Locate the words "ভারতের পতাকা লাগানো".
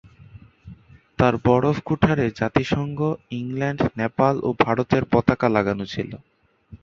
4.63-5.85